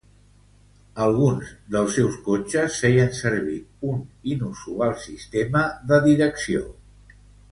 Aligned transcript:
Alguns 1.07 1.51
dels 1.75 1.91
seus 1.97 2.15
cotxes 2.27 2.79
feien 2.85 3.13
servir 3.19 3.59
un 3.91 4.01
inusual 4.35 4.97
sistema 5.05 5.63
de 5.93 6.03
direcció. 6.09 6.65